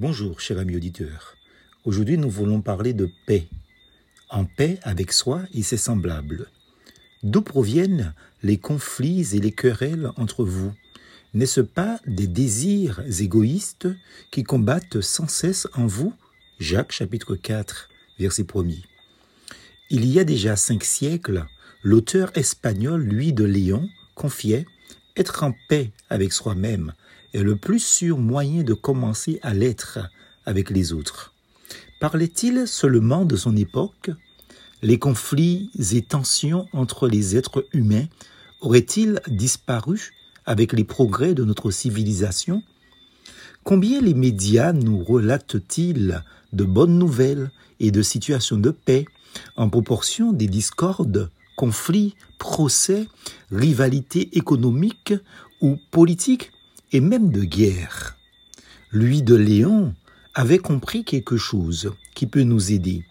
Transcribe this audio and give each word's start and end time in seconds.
Bonjour, 0.00 0.38
cher 0.38 0.60
ami 0.60 0.76
auditeur. 0.76 1.34
Aujourd'hui, 1.84 2.18
nous 2.18 2.30
voulons 2.30 2.60
parler 2.60 2.92
de 2.92 3.10
paix. 3.26 3.48
En 4.30 4.44
paix 4.44 4.78
avec 4.84 5.10
soi 5.10 5.42
et 5.52 5.64
ses 5.64 5.76
semblables. 5.76 6.46
D'où 7.24 7.42
proviennent 7.42 8.14
les 8.44 8.58
conflits 8.58 9.34
et 9.34 9.40
les 9.40 9.50
querelles 9.50 10.12
entre 10.14 10.44
vous? 10.44 10.72
N'est-ce 11.34 11.62
pas 11.62 11.98
des 12.06 12.28
désirs 12.28 13.02
égoïstes 13.20 13.88
qui 14.30 14.44
combattent 14.44 15.00
sans 15.00 15.26
cesse 15.26 15.66
en 15.74 15.88
vous? 15.88 16.14
Jacques 16.60 16.92
chapitre 16.92 17.34
4, 17.34 17.88
verset 18.20 18.46
1 18.54 18.68
Il 19.90 20.06
y 20.06 20.20
a 20.20 20.24
déjà 20.24 20.54
cinq 20.54 20.84
siècles, 20.84 21.44
l'auteur 21.82 22.30
espagnol 22.36 23.02
Louis 23.04 23.32
de 23.32 23.42
Léon 23.42 23.88
confiait 24.14 24.64
Être 25.16 25.42
en 25.42 25.56
paix 25.68 25.90
avec 26.08 26.32
soi-même 26.32 26.92
est 27.34 27.42
le 27.42 27.56
plus 27.56 27.82
sûr 27.82 28.18
moyen 28.18 28.62
de 28.62 28.74
commencer 28.74 29.38
à 29.42 29.54
l'être 29.54 29.98
avec 30.46 30.70
les 30.70 30.92
autres. 30.92 31.34
Parlait-il 32.00 32.66
seulement 32.66 33.24
de 33.24 33.36
son 33.36 33.56
époque? 33.56 34.10
Les 34.82 34.98
conflits 34.98 35.70
et 35.92 36.02
tensions 36.02 36.68
entre 36.72 37.08
les 37.08 37.36
êtres 37.36 37.66
humains 37.72 38.06
auraient-ils 38.60 39.20
disparu 39.26 40.12
avec 40.46 40.72
les 40.72 40.84
progrès 40.84 41.34
de 41.34 41.44
notre 41.44 41.70
civilisation? 41.70 42.62
Combien 43.64 44.00
les 44.00 44.14
médias 44.14 44.72
nous 44.72 45.04
relatent-ils 45.04 46.22
de 46.52 46.64
bonnes 46.64 46.98
nouvelles 46.98 47.50
et 47.80 47.90
de 47.90 48.02
situations 48.02 48.56
de 48.56 48.70
paix 48.70 49.04
en 49.56 49.68
proportion 49.68 50.32
des 50.32 50.46
discordes, 50.46 51.30
conflits, 51.56 52.14
procès, 52.38 53.08
rivalités 53.50 54.36
économiques 54.38 55.14
ou 55.60 55.76
politiques? 55.90 56.52
Et 56.92 57.00
même 57.00 57.30
de 57.30 57.44
guerre. 57.44 58.16
Lui 58.90 59.22
de 59.22 59.34
Léon 59.34 59.94
avait 60.34 60.58
compris 60.58 61.04
quelque 61.04 61.36
chose 61.36 61.92
qui 62.14 62.26
peut 62.26 62.42
nous 62.42 62.72
aider. 62.72 63.04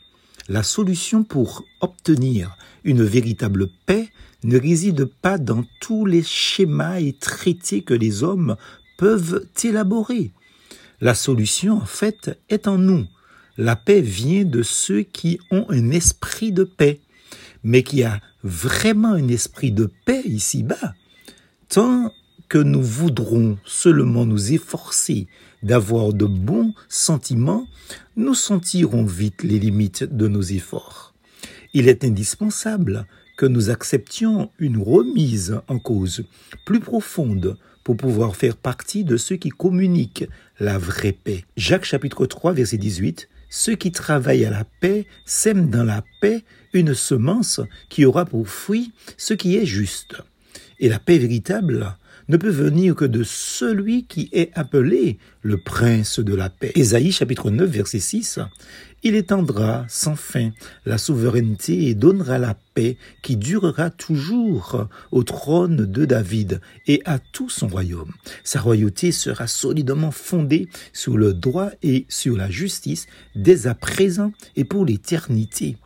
La 0.49 0.63
solution 0.63 1.23
pour 1.23 1.65
obtenir 1.81 2.57
une 2.83 3.03
véritable 3.03 3.67
paix 3.85 4.09
ne 4.43 4.57
réside 4.57 5.05
pas 5.05 5.37
dans 5.37 5.65
tous 5.81 6.05
les 6.05 6.23
schémas 6.23 6.99
et 6.99 7.13
traités 7.13 7.81
que 7.81 7.93
les 7.93 8.23
hommes 8.23 8.55
peuvent 8.97 9.45
élaborer. 9.63 10.31
La 11.01 11.13
solution, 11.13 11.77
en 11.77 11.85
fait, 11.85 12.39
est 12.49 12.67
en 12.67 12.77
nous. 12.77 13.05
La 13.57 13.75
paix 13.75 14.01
vient 14.01 14.45
de 14.45 14.63
ceux 14.63 15.01
qui 15.01 15.39
ont 15.51 15.65
un 15.69 15.91
esprit 15.91 16.51
de 16.51 16.63
paix, 16.63 17.01
mais 17.63 17.83
qui 17.83 18.03
a 18.03 18.21
vraiment 18.43 19.13
un 19.13 19.27
esprit 19.27 19.71
de 19.71 19.91
paix 20.05 20.21
ici-bas. 20.25 20.93
Tant 21.69 22.11
que 22.49 22.57
nous 22.57 22.81
voudrons 22.81 23.57
seulement 23.65 24.25
nous 24.25 24.53
efforcer 24.53 25.27
d'avoir 25.63 26.13
de 26.13 26.25
bons 26.25 26.73
sentiments, 26.87 27.67
nous 28.15 28.33
sentirons 28.33 29.05
vite 29.05 29.43
les 29.43 29.59
limites 29.59 30.03
de 30.03 30.27
nos 30.27 30.41
efforts. 30.41 31.13
Il 31.73 31.87
est 31.87 32.03
indispensable 32.03 33.05
que 33.37 33.45
nous 33.45 33.69
acceptions 33.69 34.49
une 34.57 34.81
remise 34.81 35.59
en 35.67 35.77
cause 35.79 36.25
plus 36.65 36.79
profonde 36.79 37.57
pour 37.83 37.95
pouvoir 37.95 38.35
faire 38.35 38.57
partie 38.57 39.03
de 39.03 39.15
ceux 39.15 39.37
qui 39.37 39.49
communiquent 39.49 40.27
la 40.59 40.77
vraie 40.77 41.13
paix. 41.13 41.45
Jacques 41.55 41.85
chapitre 41.85 42.25
3 42.25 42.53
verset 42.53 42.77
18 42.77 43.29
Ceux 43.49 43.75
qui 43.75 43.91
travaillent 43.91 44.45
à 44.45 44.49
la 44.49 44.65
paix 44.81 45.05
sèment 45.25 45.69
dans 45.69 45.83
la 45.83 46.03
paix 46.19 46.43
une 46.73 46.93
semence 46.93 47.61
qui 47.89 48.05
aura 48.05 48.25
pour 48.25 48.47
fruit 48.49 48.91
ce 49.17 49.33
qui 49.33 49.55
est 49.55 49.65
juste. 49.65 50.15
Et 50.79 50.89
la 50.89 50.99
paix 50.99 51.17
véritable 51.17 51.95
ne 52.29 52.37
peut 52.37 52.49
venir 52.49 52.95
que 52.95 53.05
de 53.05 53.23
celui 53.23 54.05
qui 54.05 54.29
est 54.31 54.51
appelé 54.53 55.17
le 55.41 55.57
prince 55.57 56.19
de 56.19 56.35
la 56.35 56.49
paix. 56.49 56.71
Ésaïe 56.75 57.11
chapitre 57.11 57.49
9 57.49 57.69
verset 57.69 57.99
6. 57.99 58.39
Il 59.03 59.15
étendra 59.15 59.85
sans 59.87 60.15
fin 60.15 60.49
la 60.85 60.97
souveraineté 60.97 61.87
et 61.87 61.95
donnera 61.95 62.39
la 62.39 62.57
paix 62.73 62.97
qui 63.21 63.37
durera 63.37 63.89
toujours 63.91 64.87
au 65.11 65.23
trône 65.23 65.85
de 65.85 66.05
David 66.05 66.61
et 66.87 67.01
à 67.05 67.19
tout 67.19 67.49
son 67.49 67.67
royaume. 67.67 68.11
Sa 68.43 68.59
royauté 68.59 69.11
sera 69.11 69.47
solidement 69.47 70.11
fondée 70.11 70.67
sur 70.93 71.17
le 71.17 71.33
droit 71.33 71.69
et 71.83 72.05
sur 72.09 72.35
la 72.35 72.49
justice 72.49 73.05
dès 73.35 73.67
à 73.67 73.75
présent 73.75 74.33
et 74.55 74.63
pour 74.63 74.83
l'éternité. 74.83 75.77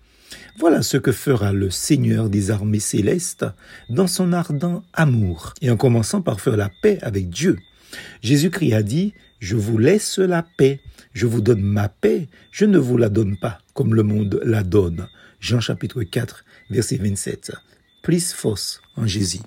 Voilà 0.57 0.81
ce 0.81 0.97
que 0.97 1.11
fera 1.11 1.53
le 1.53 1.69
Seigneur 1.69 2.29
des 2.29 2.51
armées 2.51 2.79
célestes 2.79 3.45
dans 3.89 4.07
son 4.07 4.33
ardent 4.33 4.83
amour, 4.93 5.53
et 5.61 5.71
en 5.71 5.77
commençant 5.77 6.21
par 6.21 6.39
faire 6.41 6.57
la 6.57 6.69
paix 6.81 6.99
avec 7.01 7.29
Dieu. 7.29 7.57
Jésus-Christ 8.21 8.73
a 8.73 8.83
dit, 8.83 9.13
Je 9.39 9.55
vous 9.55 9.77
laisse 9.77 10.19
la 10.19 10.43
paix, 10.43 10.79
je 11.13 11.25
vous 11.25 11.41
donne 11.41 11.61
ma 11.61 11.89
paix, 11.89 12.27
je 12.51 12.65
ne 12.65 12.77
vous 12.77 12.97
la 12.97 13.09
donne 13.09 13.37
pas 13.37 13.59
comme 13.73 13.95
le 13.95 14.03
monde 14.03 14.39
la 14.43 14.63
donne. 14.63 15.07
Jean 15.39 15.59
chapitre 15.59 16.03
4, 16.03 16.45
verset 16.69 16.97
27. 16.97 17.51
Plus 18.03 18.33
force 18.33 18.81
en 18.95 19.07
Jésus. 19.07 19.39